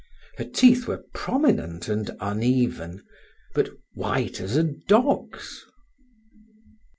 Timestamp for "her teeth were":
0.39-1.05